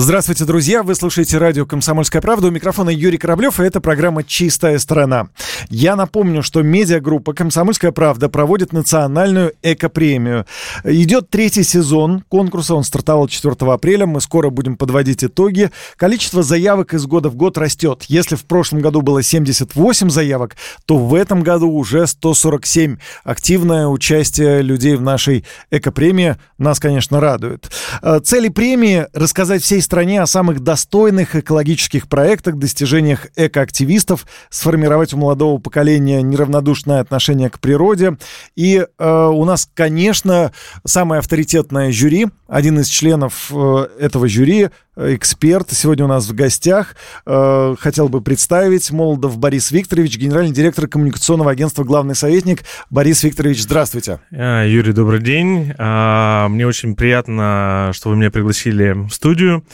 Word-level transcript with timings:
Здравствуйте, 0.00 0.44
друзья! 0.44 0.84
Вы 0.84 0.94
слушаете 0.94 1.38
радио 1.38 1.66
«Комсомольская 1.66 2.22
правда». 2.22 2.46
У 2.46 2.50
микрофона 2.52 2.88
Юрий 2.88 3.18
Кораблев, 3.18 3.58
и 3.58 3.64
это 3.64 3.80
программа 3.80 4.22
«Чистая 4.22 4.78
сторона». 4.78 5.26
Я 5.70 5.96
напомню, 5.96 6.44
что 6.44 6.62
медиагруппа 6.62 7.32
«Комсомольская 7.32 7.90
правда» 7.90 8.28
проводит 8.28 8.72
национальную 8.72 9.54
экопремию. 9.60 10.46
Идет 10.84 11.30
третий 11.30 11.64
сезон 11.64 12.22
конкурса, 12.28 12.76
он 12.76 12.84
стартовал 12.84 13.26
4 13.26 13.56
апреля, 13.72 14.06
мы 14.06 14.20
скоро 14.20 14.50
будем 14.50 14.76
подводить 14.76 15.24
итоги. 15.24 15.72
Количество 15.96 16.44
заявок 16.44 16.94
из 16.94 17.04
года 17.04 17.28
в 17.28 17.34
год 17.34 17.58
растет. 17.58 18.04
Если 18.06 18.36
в 18.36 18.44
прошлом 18.44 18.80
году 18.80 19.02
было 19.02 19.20
78 19.20 20.10
заявок, 20.10 20.54
то 20.86 20.96
в 20.96 21.12
этом 21.12 21.42
году 21.42 21.72
уже 21.72 22.06
147. 22.06 22.98
Активное 23.24 23.88
участие 23.88 24.62
людей 24.62 24.94
в 24.94 25.02
нашей 25.02 25.44
экопремии 25.72 26.36
нас, 26.56 26.78
конечно, 26.78 27.18
радует. 27.18 27.68
Э, 28.00 28.20
цели 28.22 28.48
премии— 28.48 29.08
рассказать 29.12 29.64
всей 29.64 29.82
стране 29.88 30.20
о 30.20 30.26
самых 30.26 30.60
достойных 30.60 31.34
экологических 31.34 32.08
проектах, 32.08 32.56
достижениях 32.56 33.28
экоактивистов, 33.36 34.26
сформировать 34.50 35.14
у 35.14 35.16
молодого 35.16 35.58
поколения 35.58 36.20
неравнодушное 36.20 37.00
отношение 37.00 37.48
к 37.48 37.58
природе. 37.58 38.18
И 38.54 38.76
э, 38.76 39.26
у 39.26 39.44
нас, 39.46 39.66
конечно, 39.72 40.52
самое 40.84 41.20
авторитетное 41.20 41.90
жюри, 41.90 42.26
один 42.46 42.80
из 42.80 42.88
членов 42.88 43.50
э, 43.50 43.88
этого 43.98 44.28
жюри, 44.28 44.68
эксперт, 44.98 45.70
сегодня 45.70 46.04
у 46.04 46.08
нас 46.08 46.28
в 46.28 46.34
гостях. 46.34 46.96
Э, 47.24 47.76
хотел 47.78 48.08
бы 48.08 48.20
представить 48.20 48.90
Молодов 48.90 49.38
Борис 49.38 49.70
Викторович, 49.70 50.18
генеральный 50.18 50.52
директор 50.52 50.88
коммуникационного 50.88 51.50
агентства 51.50 51.84
«Главный 51.84 52.14
советник». 52.14 52.64
Борис 52.90 53.22
Викторович, 53.22 53.62
здравствуйте. 53.62 54.20
Э, 54.30 54.66
Юрий, 54.68 54.92
добрый 54.92 55.20
день. 55.20 55.72
Э, 55.78 56.48
мне 56.48 56.66
очень 56.66 56.96
приятно, 56.96 57.92
что 57.94 58.10
вы 58.10 58.16
меня 58.16 58.30
пригласили 58.30 58.92
в 58.92 59.10
студию. 59.10 59.64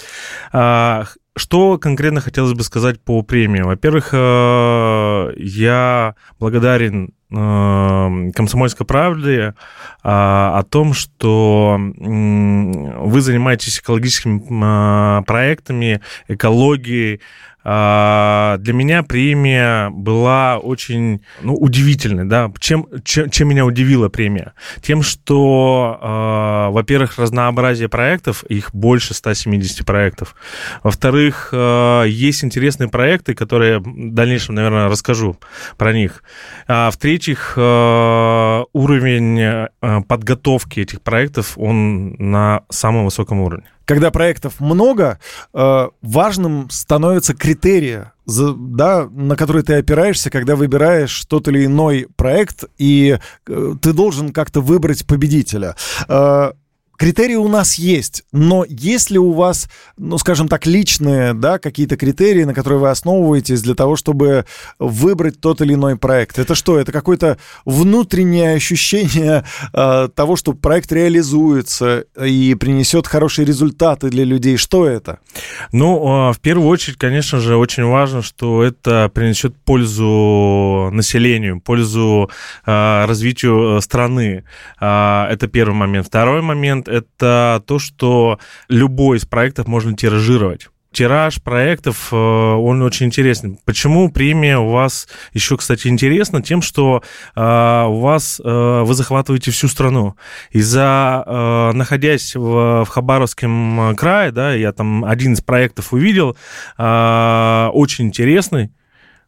А, 0.52 1.06
что 1.36 1.78
конкретно 1.78 2.20
хотелось 2.20 2.52
бы 2.52 2.62
сказать 2.62 3.00
по 3.00 3.22
премии? 3.22 3.62
Во-первых, 3.62 4.10
э, 4.12 5.32
я 5.36 6.14
благодарен 6.38 7.12
«Комсомольской 7.30 8.86
правде» 8.86 9.54
о 10.02 10.62
том, 10.68 10.92
что 10.92 11.78
вы 11.78 13.20
занимаетесь 13.20 13.80
экологическими 13.80 15.24
проектами, 15.24 16.00
экологией, 16.28 17.20
для 17.64 18.72
меня 18.74 19.02
премия 19.02 19.88
была 19.88 20.58
очень 20.58 21.22
ну, 21.40 21.54
удивительной. 21.54 22.26
Да? 22.26 22.52
Чем, 22.58 22.86
чем, 23.04 23.30
чем 23.30 23.48
меня 23.48 23.64
удивила 23.64 24.10
премия? 24.10 24.52
Тем, 24.82 25.00
что, 25.00 25.98
э, 26.68 26.74
во-первых, 26.74 27.18
разнообразие 27.18 27.88
проектов, 27.88 28.44
их 28.44 28.74
больше 28.74 29.14
170 29.14 29.86
проектов. 29.86 30.36
Во-вторых, 30.82 31.48
э, 31.52 32.04
есть 32.06 32.44
интересные 32.44 32.90
проекты, 32.90 33.32
которые 33.32 33.78
в 33.78 34.12
дальнейшем, 34.12 34.56
наверное, 34.56 34.90
расскажу 34.90 35.38
про 35.78 35.94
них. 35.94 36.22
А 36.68 36.90
в-третьих, 37.24 37.54
э, 37.56 38.64
уровень 38.74 39.40
э, 39.40 39.68
подготовки 40.06 40.80
этих 40.80 41.00
проектов, 41.00 41.56
он 41.56 42.16
на 42.18 42.62
самом 42.70 43.04
высоком 43.06 43.40
уровне 43.40 43.64
когда 43.86 44.10
проектов 44.10 44.60
много, 44.60 45.18
э, 45.52 45.88
важным 46.00 46.70
становятся 46.70 47.34
критерии, 47.34 48.04
да, 48.26 49.06
на 49.10 49.36
которые 49.36 49.62
ты 49.62 49.74
опираешься, 49.74 50.30
когда 50.30 50.56
выбираешь 50.56 51.26
тот 51.26 51.48
или 51.48 51.66
иной 51.66 52.06
проект, 52.16 52.64
и 52.78 53.18
ты 53.44 53.92
должен 53.92 54.32
как-то 54.32 54.62
выбрать 54.62 55.06
победителя. 55.06 55.76
Э, 56.94 57.04
Критерии 57.04 57.34
у 57.34 57.48
нас 57.48 57.74
есть, 57.74 58.24
но 58.32 58.64
есть 58.68 59.10
ли 59.10 59.18
у 59.18 59.32
вас, 59.32 59.68
ну, 59.96 60.18
скажем 60.18 60.48
так, 60.48 60.66
личные, 60.66 61.34
да, 61.34 61.58
какие-то 61.58 61.96
критерии, 61.96 62.44
на 62.44 62.54
которые 62.54 62.78
вы 62.80 62.90
основываетесь 62.90 63.62
для 63.62 63.74
того, 63.74 63.96
чтобы 63.96 64.46
выбрать 64.78 65.40
тот 65.40 65.60
или 65.60 65.74
иной 65.74 65.96
проект? 65.96 66.38
Это 66.38 66.54
что? 66.54 66.78
Это 66.78 66.92
какое-то 66.92 67.38
внутреннее 67.64 68.54
ощущение 68.54 69.44
э, 69.72 70.08
того, 70.14 70.36
что 70.36 70.52
проект 70.54 70.92
реализуется 70.92 72.04
и 72.20 72.54
принесет 72.54 73.06
хорошие 73.06 73.44
результаты 73.44 74.08
для 74.10 74.24
людей? 74.24 74.56
Что 74.56 74.86
это? 74.86 75.18
Ну, 75.72 76.02
а, 76.06 76.32
в 76.32 76.40
первую 76.40 76.68
очередь, 76.68 76.98
конечно 76.98 77.40
же, 77.40 77.56
очень 77.56 77.84
важно, 77.84 78.22
что 78.22 78.62
это 78.62 79.10
принесет 79.12 79.54
пользу 79.56 80.90
населению, 80.92 81.60
пользу 81.60 82.30
э, 82.66 83.04
развитию 83.06 83.80
страны. 83.80 84.44
Э, 84.80 85.26
это 85.30 85.48
первый 85.48 85.74
момент. 85.74 86.06
Второй 86.06 86.42
момент 86.42 86.83
момент— 86.84 86.88
это 86.88 87.62
то, 87.66 87.78
что 87.78 88.38
любой 88.68 89.18
из 89.18 89.24
проектов 89.24 89.66
можно 89.66 89.96
тиражировать 89.96 90.68
тираж 90.92 91.42
проектов, 91.42 92.10
э, 92.12 92.16
он 92.16 92.80
очень 92.82 93.06
интересный. 93.06 93.58
Почему 93.64 94.12
премия 94.12 94.58
у 94.58 94.70
вас 94.70 95.08
еще, 95.32 95.56
кстати, 95.56 95.88
интересна? 95.88 96.40
Тем, 96.40 96.62
что 96.62 97.02
э, 97.34 97.84
у 97.88 97.98
вас 97.98 98.40
э, 98.44 98.82
вы 98.84 98.94
захватываете 98.94 99.50
всю 99.50 99.66
страну. 99.66 100.14
Из-за, 100.52 101.72
находясь 101.74 102.36
в, 102.36 102.84
в 102.84 102.88
Хабаровском 102.88 103.96
крае, 103.96 104.30
да, 104.30 104.54
я 104.54 104.70
там 104.70 105.04
один 105.04 105.32
из 105.32 105.40
проектов 105.40 105.92
увидел, 105.92 106.36
очень 106.78 108.06
интересный, 108.06 108.70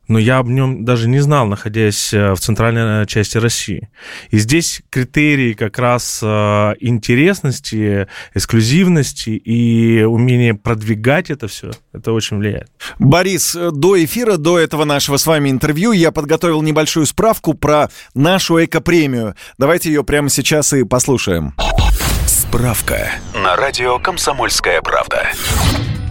но 0.08 0.18
я 0.18 0.38
об 0.38 0.48
нем 0.48 0.84
даже 0.84 1.08
не 1.08 1.20
знал, 1.20 1.46
находясь 1.46 2.12
э, 2.12 2.32
в 2.32 2.38
центральной 2.38 3.02
э, 3.02 3.06
части 3.06 3.38
России. 3.38 3.88
И 4.30 4.38
здесь 4.38 4.82
критерии 4.90 5.52
как 5.52 5.78
раз 5.78 6.20
э, 6.22 6.74
интересности, 6.80 8.08
эксклюзивности 8.34 9.30
и 9.30 10.02
умение 10.02 10.54
продвигать 10.54 11.30
это 11.30 11.48
все, 11.48 11.70
это 11.92 12.12
очень 12.12 12.38
влияет. 12.38 12.70
Борис, 12.98 13.54
до 13.54 14.02
эфира, 14.02 14.36
до 14.36 14.58
этого 14.58 14.84
нашего 14.84 15.16
с 15.16 15.26
вами 15.26 15.50
интервью 15.50 15.92
я 15.92 16.12
подготовил 16.12 16.62
небольшую 16.62 17.06
справку 17.06 17.54
про 17.54 17.88
нашу 18.14 18.64
экопремию. 18.64 19.34
Давайте 19.58 19.90
ее 19.90 20.04
прямо 20.04 20.28
сейчас 20.28 20.72
и 20.72 20.84
послушаем. 20.84 21.54
Справка 22.26 23.12
на 23.34 23.56
радио 23.56 23.98
«Комсомольская 23.98 24.80
правда». 24.82 25.30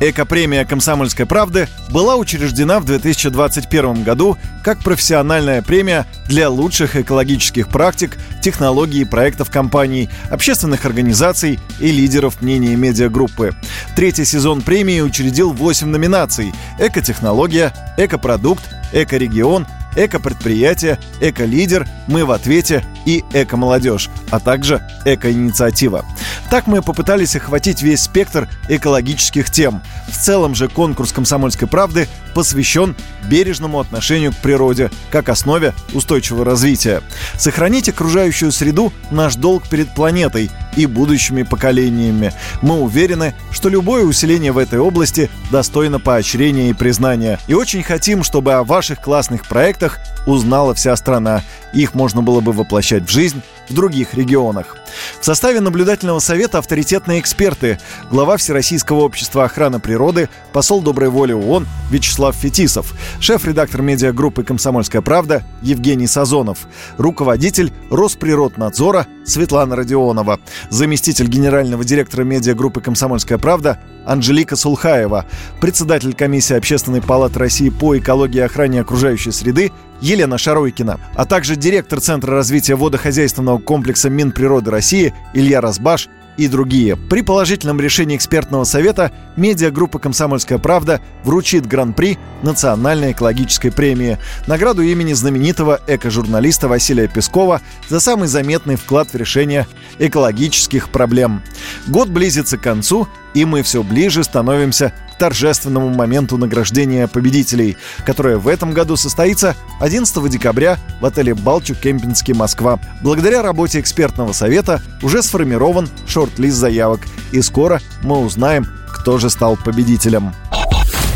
Экопремия 0.01 0.66
«Комсомольской 0.66 1.25
правды» 1.25 1.69
была 1.89 2.17
учреждена 2.17 2.81
в 2.81 2.85
2021 2.85 4.03
году 4.03 4.38
как 4.61 4.79
профессиональная 4.79 5.61
премия 5.61 6.06
для 6.28 6.50
лучших 6.50 6.97
экологических 6.97 7.69
практик, 7.69 8.17
технологий 8.41 9.01
и 9.01 9.05
проектов 9.05 9.50
компаний, 9.50 10.09
общественных 10.29 10.85
организаций 10.85 11.59
и 11.79 11.91
лидеров 11.91 12.41
мнения 12.41 12.75
медиагруппы. 12.75 13.55
Третий 13.95 14.25
сезон 14.25 14.61
премии 14.61 15.00
учредил 15.00 15.53
8 15.53 15.88
номинаций– 15.88 16.53
экотехнология, 16.79 17.73
экопродукт, 17.97 18.63
экорегион, 18.91 19.66
эко-предприятие, 19.95 21.00
эко-лидер, 21.22 21.88
мы 22.07 22.25
в 22.25 22.31
ответе 22.31 22.85
и 23.06 23.23
эко-молодежь, 23.33 24.09
а 24.29 24.39
также 24.39 24.81
эко-инициатива. 25.06 26.06
Так 26.50 26.67
мы 26.67 26.81
попытались 26.81 27.35
охватить 27.35 27.81
весь 27.81 28.01
спектр 28.01 28.47
экологических 28.69 29.50
тем. 29.50 29.81
В 30.07 30.17
целом 30.17 30.55
же 30.55 30.67
конкурс 30.67 31.11
«Комсомольской 31.11 31.67
правды» 31.67 32.07
посвящен 32.34 32.95
бережному 33.29 33.79
отношению 33.79 34.31
к 34.31 34.38
природе 34.38 34.91
как 35.09 35.29
основе 35.29 35.73
устойчивого 35.94 36.45
развития. 36.45 37.01
Сохранить 37.38 37.89
окружающую 37.89 38.51
среду– 38.51 38.94
наш 39.11 39.35
долг 39.35 39.67
перед 39.67 39.89
планетой 39.94 40.51
и 40.75 40.86
будущими 40.86 41.44
поколениями. 41.44 42.34
Мы 42.62 42.80
уверены, 42.80 43.34
что 43.52 43.69
любое 43.69 44.03
усиление 44.03 44.52
в 44.52 44.58
этой 44.58 44.80
области 44.80 45.30
достойно 45.52 46.00
поощрения 46.00 46.69
и 46.69 46.74
признания. 46.74 47.40
И 47.47 47.53
очень 47.53 47.84
хотим, 47.84 48.24
чтобы 48.24 48.53
о 48.53 48.63
ваших 48.63 49.02
классных 49.02 49.46
проектах 49.47 49.99
узнала 50.26 50.73
вся 50.73 50.96
страна. 50.96 51.44
Их 51.73 51.94
можно 51.94 52.22
было 52.22 52.40
бы 52.40 52.52
воплощать 52.52 53.03
в 53.03 53.11
жизнь 53.11 53.41
в 53.70 53.73
других 53.73 54.14
регионах. 54.14 54.78
В 55.20 55.26
составе 55.26 55.59
наблюдательного 55.59 56.20
совета 56.20 56.59
авторитетные 56.59 57.20
эксперты, 57.20 57.79
глава 58.12 58.38
Всероссийского 58.38 59.02
общества 59.02 59.46
охраны 59.46 59.79
природы, 59.79 60.29
посол 60.53 60.82
доброй 60.82 61.09
воли 61.09 61.34
ООН 61.34 61.67
Вячеслав 61.90 62.35
Фетисов, 62.35 62.94
шеф-редактор 63.20 63.82
медиагруппы 63.82 64.44
«Комсомольская 64.44 65.02
правда» 65.02 65.44
Евгений 65.62 66.08
Сазонов, 66.08 66.67
руководитель 66.97 67.73
Росприроднадзора 67.90 69.08
Светлана 69.26 69.76
Родионова, 69.76 70.40
заместитель 70.70 71.28
генерального 71.28 71.84
директора 71.84 72.23
медиагруппы 72.23 72.82
«Комсомольская 72.82 73.38
правда» 73.38 73.79
Анжелика 74.05 74.55
Сулхаева, 74.55 75.25
председатель 75.59 76.13
комиссии 76.13 76.55
Общественной 76.55 77.02
палаты 77.02 77.40
России 77.40 77.69
по 77.69 77.97
экологии 77.97 78.37
и 78.37 78.41
охране 78.41 78.81
окружающей 78.81 79.31
среды 79.31 79.72
Елена 80.02 80.37
Шаройкина, 80.37 80.99
а 81.16 81.25
также 81.25 81.55
директор 81.55 81.99
Центра 81.99 82.34
развития 82.34 82.75
водохозяйственного 82.75 83.57
комплекса 83.57 84.09
Минприроды 84.09 84.72
России 84.72 85.13
Илья 85.34 85.61
Разбаш 85.61 86.09
и 86.37 86.47
другие. 86.47 86.96
При 86.96 87.22
положительном 87.22 87.79
решении 87.79 88.17
экспертного 88.17 88.63
совета 88.63 89.11
медиагруппа 89.35 89.99
«Комсомольская 89.99 90.58
правда» 90.58 91.01
вручит 91.23 91.66
гран-при 91.66 92.17
Национальной 92.43 93.13
экологической 93.13 93.69
премии, 93.69 94.17
награду 94.47 94.81
имени 94.81 95.13
знаменитого 95.13 95.79
эко-журналиста 95.87 96.67
Василия 96.67 97.08
Пескова 97.08 97.61
за 97.87 97.99
самый 97.99 98.28
заметный 98.28 98.75
вклад 98.75 99.13
в 99.13 99.16
решение 99.16 99.67
экологических 99.99 100.90
проблем. 100.90 101.41
Год 101.87 102.09
близится 102.09 102.58
к 102.58 102.61
концу, 102.61 103.08
и 103.35 103.46
мы 103.46 103.61
все 103.61 103.84
ближе 103.84 104.23
становимся 104.23 104.93
к 105.14 105.17
торжественному 105.20 105.90
моменту 105.90 106.37
награждения 106.37 107.08
победителей, 107.08 107.78
которое 108.05 108.37
в 108.37 108.47
этом 108.47 108.72
году 108.72 108.96
состоится 108.96 109.55
11 109.79 110.29
декабря 110.29 110.78
в 111.02 111.05
отеле 111.05 111.35
«Балчук 111.35 111.78
Кемпинский, 111.78 112.34
Москва». 112.34 112.79
Благодаря 113.02 113.43
работе 113.43 113.79
экспертного 113.79 114.32
совета 114.32 114.82
уже 115.03 115.22
сформирован 115.22 115.90
шорт-лист 116.08 116.58
заявок, 116.58 117.02
и 117.32 117.41
скоро 117.41 117.82
мы 118.02 118.20
узнаем, 118.20 118.66
кто 118.91 119.17
же 119.20 119.29
стал 119.29 119.58
победителем. 119.58 120.34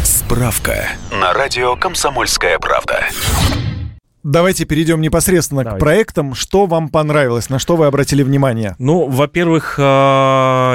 Справка 0.03 0.89
на 1.11 1.33
радио 1.33 1.75
«Комсомольская 1.75 2.59
правда». 2.59 3.05
Давайте 4.29 4.65
перейдем 4.65 5.01
непосредственно 5.01 5.63
Давайте. 5.63 5.79
к 5.79 5.83
проектам. 5.83 6.35
Что 6.35 6.67
вам 6.67 6.89
понравилось, 6.89 7.49
на 7.49 7.57
что 7.57 7.75
вы 7.75 7.87
обратили 7.87 8.21
внимание? 8.21 8.75
Ну, 8.77 9.07
во-первых, 9.07 9.79
э, 9.79 9.81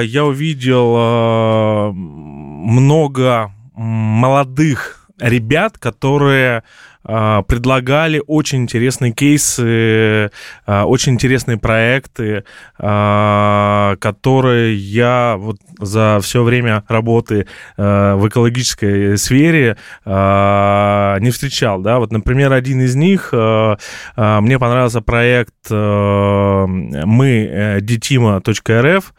я 0.04 0.24
увидел 0.24 0.96
э, 0.98 1.92
много 1.92 3.52
молодых 3.76 5.08
ребят, 5.20 5.78
которые 5.78 6.58
а, 6.58 6.62
предлагали 7.04 8.22
очень 8.26 8.62
интересные 8.62 9.12
кейсы, 9.12 10.30
а, 10.66 10.86
очень 10.86 11.12
интересные 11.12 11.58
проекты, 11.58 12.44
а, 12.78 13.96
которые 14.00 14.76
я 14.76 15.36
вот 15.38 15.58
за 15.78 16.18
все 16.22 16.42
время 16.42 16.82
работы 16.88 17.46
в 17.76 18.28
экологической 18.28 19.18
сфере 19.18 19.76
не 20.06 21.30
встречал. 21.30 21.80
Да? 21.80 21.98
Вот, 21.98 22.12
например, 22.12 22.52
один 22.52 22.80
из 22.80 22.94
них, 22.94 23.32
мне 23.32 24.58
понравился 24.58 25.00
проект 25.00 25.70
мы 25.70 27.78
детима.рф. 27.80 29.14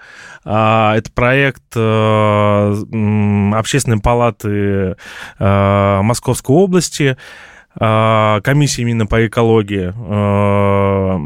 Это 0.45 1.11
проект 1.13 1.75
Общественной 3.57 3.99
палаты 3.99 4.95
Московской 5.39 6.55
области. 6.55 7.17
А, 7.77 8.41
комиссии 8.41 8.81
именно 8.81 9.05
по 9.05 9.25
экологии. 9.27 9.93
А, 9.95 11.19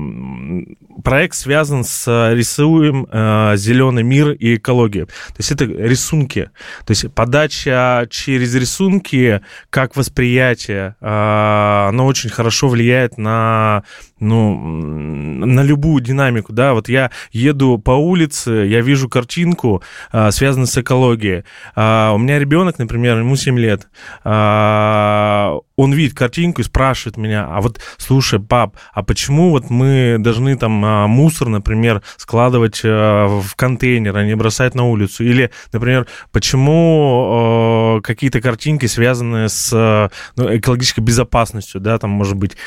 проект 1.03 1.35
связан 1.35 1.83
с 1.83 2.07
рисуем 2.33 3.07
а, 3.11 3.55
зеленый 3.55 4.03
мир 4.03 4.31
и 4.31 4.55
экологию. 4.55 5.07
То 5.07 5.35
есть 5.37 5.51
это 5.51 5.65
рисунки. 5.65 6.49
То 6.85 6.91
есть 6.91 7.13
подача 7.13 8.07
через 8.09 8.55
рисунки, 8.55 9.41
как 9.69 9.95
восприятие, 9.95 10.95
оно 10.99 12.05
очень 12.05 12.29
хорошо 12.29 12.67
влияет 12.67 13.17
на 13.17 13.83
ну, 14.19 14.55
на 14.55 15.61
любую 15.61 16.01
динамику, 16.01 16.53
да, 16.53 16.73
вот 16.73 16.89
я 16.89 17.11
еду 17.31 17.77
по 17.77 17.91
улице, 17.91 18.65
я 18.67 18.81
вижу 18.81 19.09
картинку, 19.09 19.81
а, 20.11 20.31
связанную 20.31 20.67
с 20.67 20.77
экологией. 20.77 21.43
А, 21.75 22.11
у 22.13 22.17
меня 22.17 22.39
ребенок, 22.39 22.79
например, 22.79 23.19
ему 23.19 23.35
7 23.35 23.57
лет, 23.57 23.87
а, 24.23 25.57
он 25.79 25.93
видит 25.93 26.13
картинку 26.13 26.59
и 26.59 26.65
спрашивает 26.65 27.15
меня, 27.15 27.47
а 27.49 27.61
вот, 27.61 27.79
слушай, 27.95 28.37
пап, 28.37 28.75
а 28.93 29.01
почему 29.01 29.51
вот 29.51 29.69
мы 29.69 30.17
должны 30.19 30.57
там 30.57 30.83
а, 30.83 31.07
мусор, 31.07 31.47
например, 31.47 32.01
складывать 32.17 32.81
а, 32.83 33.27
в 33.27 33.55
контейнер, 33.55 34.17
а 34.17 34.25
не 34.25 34.35
бросать 34.35 34.75
на 34.75 34.83
улицу? 34.83 35.23
Или, 35.23 35.51
например, 35.71 36.05
почему 36.33 37.97
а, 37.97 38.01
какие-то 38.01 38.41
картинки 38.41 38.87
связаны 38.87 39.47
с 39.47 40.09
ну, 40.35 40.57
экологической 40.57 40.99
безопасностью, 40.99 41.79
да, 41.79 41.97
там, 41.97 42.09
может 42.09 42.35
быть, 42.35 42.57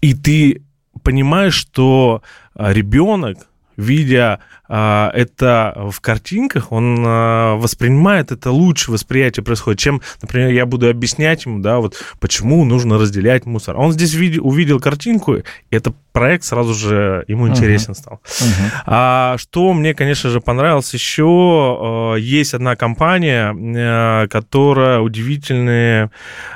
и 0.00 0.14
ты 0.14 0.62
понимаешь, 1.02 1.54
что 1.54 2.22
а, 2.54 2.72
ребенок, 2.72 3.49
видя 3.80 4.40
а, 4.68 5.10
это 5.14 5.88
в 5.90 6.00
картинках, 6.00 6.70
он 6.70 7.02
а, 7.04 7.56
воспринимает 7.56 8.30
это 8.30 8.50
лучше, 8.50 8.92
восприятие 8.92 9.42
происходит, 9.42 9.80
чем, 9.80 10.00
например, 10.22 10.50
я 10.50 10.66
буду 10.66 10.88
объяснять 10.88 11.44
ему, 11.46 11.58
да, 11.60 11.78
вот 11.78 11.96
почему 12.20 12.64
нужно 12.64 12.98
разделять 12.98 13.46
мусор. 13.46 13.76
Он 13.76 13.92
здесь 13.92 14.14
видел, 14.14 14.46
увидел 14.46 14.78
картинку, 14.78 15.36
и 15.36 15.44
этот 15.70 15.96
проект 16.12 16.44
сразу 16.44 16.74
же 16.74 17.24
ему 17.26 17.48
интересен 17.48 17.92
uh-huh. 17.92 17.96
стал. 17.96 18.20
Uh-huh. 18.24 18.70
А, 18.86 19.36
что 19.38 19.72
мне, 19.72 19.94
конечно 19.94 20.30
же, 20.30 20.40
понравилось 20.40 20.92
еще, 20.94 22.16
есть 22.18 22.54
одна 22.54 22.76
компания, 22.76 23.54
э, 23.54 24.28
которая 24.28 25.00
удивительные 25.00 26.10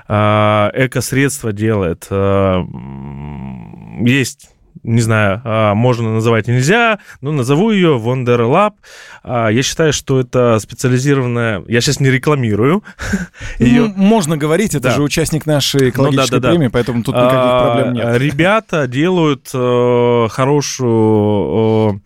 эко-средства 0.06 1.52
делает. 1.52 2.08
Есть 4.00 4.53
не 4.84 5.00
знаю, 5.00 5.40
а, 5.44 5.74
можно 5.74 6.12
называть 6.12 6.46
нельзя, 6.46 6.98
но 7.20 7.32
назову 7.32 7.70
ее 7.70 7.98
Wonderlab. 7.98 8.74
А, 9.22 9.48
я 9.48 9.62
считаю, 9.62 9.92
что 9.92 10.20
это 10.20 10.58
специализированная... 10.60 11.64
Я 11.66 11.80
сейчас 11.80 12.00
не 12.00 12.10
рекламирую. 12.10 12.84
ее... 13.58 13.88
Ну, 13.88 13.94
можно 13.96 14.36
говорить, 14.36 14.74
это 14.74 14.84
да. 14.84 14.90
же 14.90 15.02
участник 15.02 15.46
нашей 15.46 15.88
экологической 15.90 16.34
ну, 16.34 16.40
да, 16.40 16.48
да, 16.48 16.54
премии, 16.54 16.68
поэтому 16.68 17.02
тут 17.02 17.14
никаких 17.14 17.38
а, 17.38 17.72
проблем 17.72 17.94
нет. 17.94 18.20
Ребята 18.20 18.86
делают 18.86 19.50
э, 19.52 20.28
хорошую... 20.30 22.02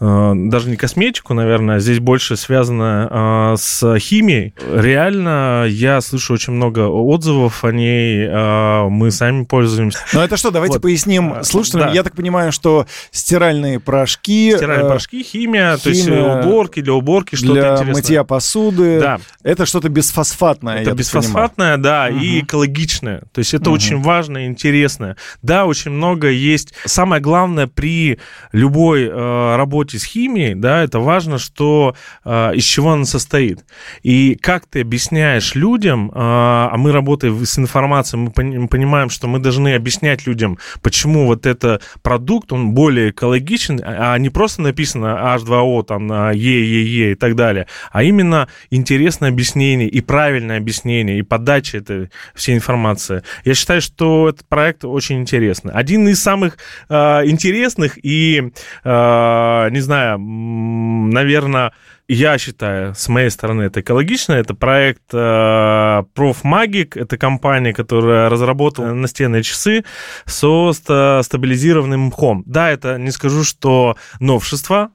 Э, 0.00 0.32
даже 0.34 0.70
не 0.70 0.76
косметику, 0.76 1.34
наверное, 1.34 1.78
здесь 1.78 1.98
больше 1.98 2.36
связано 2.36 3.52
э, 3.52 3.56
с 3.58 3.98
химией. 3.98 4.54
Реально, 4.72 5.66
я 5.68 6.00
слышу 6.00 6.32
очень 6.32 6.54
много 6.54 6.88
отзывов 6.88 7.64
о 7.64 7.70
ней, 7.70 8.26
э, 8.26 8.88
мы 8.88 9.10
сами 9.10 9.44
пользуемся. 9.44 9.98
Ну 10.14 10.20
это 10.20 10.38
что, 10.38 10.50
давайте 10.50 10.74
вот. 10.74 10.82
поясним 10.82 11.44
слушателям. 11.44 11.88
Да. 11.88 11.94
Я 11.94 12.02
так 12.02 12.14
понимаю, 12.16 12.50
что 12.50 12.86
стиральные 13.10 13.78
порошки... 13.78 14.54
Стиральные 14.56 14.88
порошки, 14.88 15.22
химия, 15.22 15.76
химия, 15.76 15.76
то 15.76 15.90
есть 15.90 16.08
уборки, 16.08 16.80
для 16.80 16.94
уборки, 16.94 17.34
что-то 17.34 17.52
Для 17.52 17.72
интересное. 17.72 17.94
мытья 17.94 18.24
посуды. 18.24 19.00
Да. 19.00 19.20
Это 19.42 19.66
что-то 19.66 19.90
бесфосфатное, 19.90 20.80
Это 20.80 20.94
бесфосфатное, 20.94 21.76
да, 21.76 22.08
угу. 22.10 22.18
и 22.18 22.40
экологичное. 22.40 23.22
То 23.32 23.40
есть 23.40 23.52
это 23.52 23.68
угу. 23.68 23.76
очень 23.76 24.00
важно 24.00 24.38
и 24.38 24.46
интересно. 24.46 25.16
Да, 25.42 25.66
очень 25.66 25.90
много 25.90 26.30
есть. 26.30 26.72
Самое 26.86 27.20
главное 27.20 27.66
при 27.66 28.18
любой 28.52 29.08
работе 29.10 29.89
работе 29.90 29.98
с 29.98 30.04
химией, 30.04 30.54
да, 30.54 30.82
это 30.82 31.00
важно, 31.00 31.38
что 31.38 31.94
э, 32.24 32.54
из 32.54 32.64
чего 32.64 32.92
она 32.92 33.04
состоит. 33.04 33.64
И 34.02 34.36
как 34.40 34.66
ты 34.66 34.80
объясняешь 34.80 35.54
людям, 35.54 36.10
э, 36.10 36.12
а 36.14 36.76
мы 36.76 36.92
работаем 36.92 37.44
с 37.44 37.58
информацией, 37.58 38.30
мы 38.36 38.68
понимаем, 38.68 39.10
что 39.10 39.28
мы 39.28 39.38
должны 39.38 39.74
объяснять 39.74 40.26
людям, 40.26 40.58
почему 40.82 41.26
вот 41.26 41.46
этот 41.46 41.82
продукт, 42.02 42.52
он 42.52 42.70
более 42.70 43.10
экологичен, 43.10 43.80
а, 43.84 44.14
а 44.14 44.18
не 44.18 44.30
просто 44.30 44.62
написано 44.62 45.36
H2O, 45.36 45.84
там, 45.84 46.32
ЕЕЕ 46.32 47.12
и 47.12 47.14
так 47.14 47.34
далее, 47.34 47.66
а 47.92 48.02
именно 48.02 48.48
интересное 48.70 49.30
объяснение 49.30 49.88
и 49.88 50.00
правильное 50.00 50.58
объяснение, 50.58 51.18
и 51.18 51.22
подача 51.22 51.78
этой 51.78 52.10
всей 52.34 52.54
информации. 52.54 53.22
Я 53.44 53.54
считаю, 53.54 53.80
что 53.80 54.28
этот 54.28 54.48
проект 54.48 54.84
очень 54.84 55.20
интересный. 55.20 55.72
Один 55.72 56.08
из 56.08 56.22
самых 56.22 56.58
э, 56.88 56.94
интересных 57.26 57.98
и, 58.02 58.52
э, 58.84 59.70
не 59.70 59.79
не 59.80 59.84
знаю, 59.84 60.18
наверное, 60.18 61.72
я 62.06 62.36
считаю, 62.38 62.94
с 62.94 63.08
моей 63.08 63.30
стороны, 63.30 63.62
это 63.62 63.80
экологично. 63.80 64.34
Это 64.34 64.54
проект 64.54 65.14
э, 65.14 65.16
ProfMagic. 65.16 67.00
Это 67.00 67.16
компания, 67.16 67.72
которая 67.72 68.28
разработала 68.28 68.92
настенные 68.92 69.42
часы 69.42 69.84
со 70.26 70.72
стабилизированным 70.72 72.00
мхом. 72.06 72.42
Да, 72.46 72.70
это 72.70 72.98
не 72.98 73.10
скажу, 73.10 73.42
что 73.42 73.96
новшество, 74.18 74.90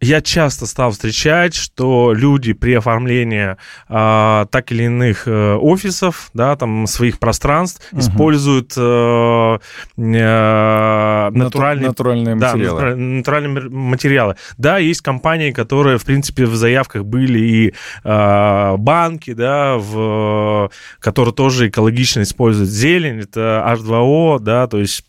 я 0.00 0.20
часто 0.20 0.66
стал 0.66 0.92
встречать, 0.92 1.54
что 1.54 2.12
люди 2.12 2.52
при 2.52 2.74
оформлении 2.74 3.56
э, 3.88 4.46
так 4.50 4.72
или 4.72 4.84
иных 4.84 5.26
э, 5.26 5.54
офисов, 5.54 6.30
да, 6.34 6.54
там 6.56 6.86
своих 6.86 7.18
пространств 7.18 7.84
угу. 7.90 8.00
используют 8.00 8.74
э, 8.76 9.58
э, 9.96 11.30
натуральные, 11.30 11.88
натуральные 11.88 12.34
материалы. 12.36 12.80
Да, 12.80 12.96
натуральные 12.96 13.70
материалы. 13.70 14.36
Да, 14.56 14.78
есть 14.78 15.00
компании, 15.00 15.50
которые, 15.50 15.98
в 15.98 16.04
принципе, 16.04 16.46
в 16.46 16.54
заявках 16.54 17.04
были 17.04 17.40
и 17.40 17.74
э, 18.04 18.76
банки, 18.76 19.32
да, 19.32 19.76
в, 19.78 20.70
которые 21.00 21.34
тоже 21.34 21.68
экологично 21.68 22.22
используют 22.22 22.70
зелень, 22.70 23.20
это 23.20 23.64
H2O, 23.66 24.38
да, 24.38 24.68
то 24.68 24.78
есть 24.78 25.04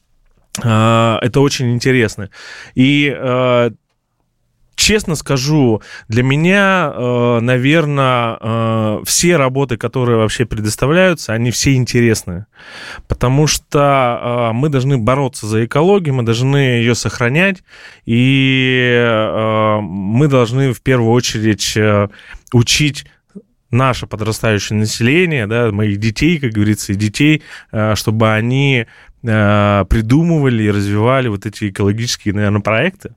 э, 0.64 1.18
это 1.22 1.42
очень 1.42 1.74
интересно. 1.76 2.30
И 2.74 3.14
э, 3.16 3.72
честно 4.80 5.16
скажу, 5.16 5.82
для 6.08 6.24
меня, 6.24 6.92
э, 6.94 7.40
наверное, 7.42 8.38
э, 8.40 9.02
все 9.06 9.36
работы, 9.36 9.76
которые 9.78 10.18
вообще 10.18 10.46
предоставляются, 10.46 11.34
они 11.34 11.52
все 11.52 11.76
интересны. 11.76 12.46
Потому 13.08 13.46
что 13.46 14.52
мы 14.54 14.70
должны 14.70 14.98
бороться 14.98 15.48
за 15.48 15.66
экологию, 15.66 16.16
мы 16.16 16.24
должны 16.24 16.58
ее 16.58 16.96
сохранять, 16.96 17.64
и 18.06 19.78
мы 19.82 20.28
должны 20.28 20.74
в 20.74 20.82
первую 20.82 21.12
очередь 21.12 21.78
учить 22.54 23.06
наше 23.72 24.08
подрастающее 24.08 24.78
население, 24.78 25.48
да, 25.48 25.72
моих 25.72 25.98
детей, 25.98 26.40
как 26.40 26.52
говорится, 26.52 26.94
и 26.94 26.96
детей, 26.96 27.42
чтобы 27.96 28.32
они 28.34 28.86
придумывали 29.22 30.64
и 30.64 30.72
развивали 30.72 31.28
вот 31.28 31.46
эти 31.46 31.70
экологические, 31.70 32.34
наверное, 32.34 32.62
проекты. 32.62 33.14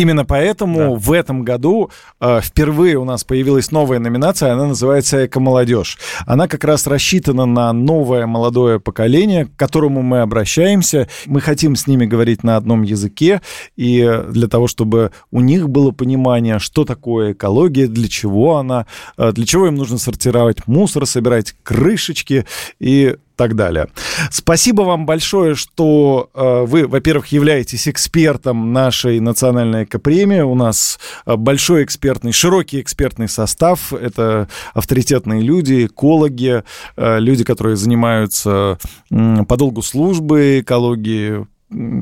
Именно 0.00 0.24
поэтому 0.24 0.78
да. 0.78 0.88
в 0.98 1.12
этом 1.12 1.42
году 1.42 1.90
э, 2.20 2.40
впервые 2.42 2.96
у 2.96 3.04
нас 3.04 3.22
появилась 3.22 3.70
новая 3.70 3.98
номинация, 3.98 4.54
она 4.54 4.66
называется 4.66 5.26
«Эко-молодежь». 5.26 5.98
Она 6.26 6.48
как 6.48 6.64
раз 6.64 6.86
рассчитана 6.86 7.44
на 7.44 7.70
новое 7.74 8.26
молодое 8.26 8.80
поколение, 8.80 9.44
к 9.44 9.56
которому 9.56 10.00
мы 10.00 10.22
обращаемся. 10.22 11.06
Мы 11.26 11.42
хотим 11.42 11.76
с 11.76 11.86
ними 11.86 12.06
говорить 12.06 12.42
на 12.42 12.56
одном 12.56 12.80
языке, 12.80 13.42
и 13.76 14.22
для 14.30 14.48
того, 14.48 14.68
чтобы 14.68 15.12
у 15.30 15.42
них 15.42 15.68
было 15.68 15.90
понимание, 15.90 16.58
что 16.60 16.86
такое 16.86 17.32
экология, 17.32 17.86
для 17.86 18.08
чего 18.08 18.56
она, 18.56 18.86
э, 19.18 19.32
для 19.32 19.44
чего 19.44 19.66
им 19.66 19.74
нужно 19.74 19.98
сортировать 19.98 20.66
мусор, 20.66 21.04
собирать 21.04 21.54
крышечки 21.62 22.46
и 22.78 23.16
так 23.40 23.56
далее. 23.56 23.88
Спасибо 24.30 24.82
вам 24.82 25.06
большое, 25.06 25.54
что 25.54 26.28
э, 26.34 26.64
вы, 26.66 26.86
во-первых, 26.86 27.28
являетесь 27.28 27.88
экспертом 27.88 28.74
нашей 28.74 29.18
национальной 29.18 29.84
экопремии. 29.84 30.42
У 30.42 30.54
нас 30.54 31.00
э, 31.24 31.36
большой 31.36 31.84
экспертный, 31.84 32.32
широкий 32.32 32.82
экспертный 32.82 33.30
состав. 33.30 33.94
Это 33.94 34.46
авторитетные 34.74 35.40
люди, 35.40 35.86
экологи, 35.86 36.64
э, 36.98 37.18
люди, 37.18 37.42
которые 37.42 37.76
занимаются 37.76 38.78
по 39.08 39.56
долгу 39.56 39.80
службы 39.80 40.60
экологии, 40.60 41.46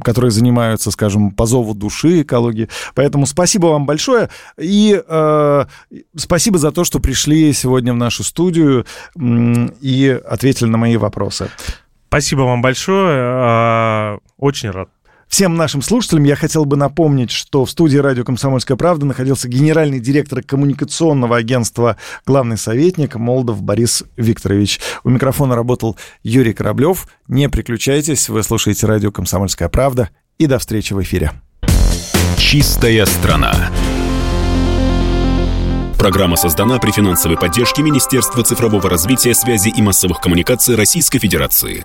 которые 0.03 0.31
занимаются, 0.31 0.91
скажем, 0.91 1.31
по 1.31 1.47
зову 1.47 1.75
души 1.75 2.23
экологии. 2.23 2.69
Поэтому 2.95 3.27
спасибо 3.27 3.67
вам 3.67 3.87
большое. 3.87 4.29
И 4.59 5.01
э, 5.07 5.65
спасибо 6.17 6.59
за 6.59 6.73
то, 6.73 6.85
что 6.85 7.01
пришли 7.01 7.53
сегодня 7.53 7.93
в 7.93 7.97
нашу 7.97 8.25
студию 8.25 8.87
и 9.81 10.21
ответили 10.29 10.69
на 10.69 10.79
мои 10.79 10.97
вопросы. 10.97 11.51
Спасибо 12.09 12.43
вам 12.43 12.63
большое. 12.63 13.21
А, 13.21 14.19
очень 14.39 14.71
рад. 14.71 14.89
Всем 15.29 15.57
нашим 15.57 15.83
слушателям 15.83 16.25
я 16.25 16.37
хотел 16.37 16.65
бы 16.65 16.77
напомнить, 16.77 17.31
что 17.31 17.65
в 17.65 17.71
студии 17.71 17.99
радио 17.99 18.25
«Комсомольская 18.25 18.77
правда» 18.77 19.05
находился 19.05 19.47
генеральный 19.47 20.01
директор 20.01 20.43
коммуникационного 20.43 21.37
агентства 21.37 21.97
«Главный 22.27 22.57
советник» 22.57 23.15
Молдов 23.17 23.63
Борис 23.63 24.05
Викторович. 24.17 24.81
У 25.05 25.11
микрофона 25.11 25.55
работал 25.55 25.97
Юрий 26.23 26.55
Кораблев. 26.55 27.07
Не 27.29 27.49
переключайтесь, 27.49 28.29
вы 28.29 28.43
слушаете 28.43 28.87
радио 28.87 29.13
«Комсомольская 29.13 29.69
правда». 29.69 30.09
И 30.39 30.47
до 30.47 30.59
встречи 30.59 30.95
в 30.95 31.03
эфире. 31.03 31.33
Чистая 32.39 33.05
страна. 33.05 33.71
Программа 35.99 36.37
создана 36.37 36.79
при 36.79 36.93
финансовой 36.93 37.37
поддержке 37.37 37.83
Министерства 37.83 38.43
цифрового 38.45 38.89
развития, 38.89 39.35
связи 39.35 39.69
и 39.69 39.83
массовых 39.83 40.21
коммуникаций 40.21 40.77
Российской 40.77 41.19
Федерации. 41.19 41.85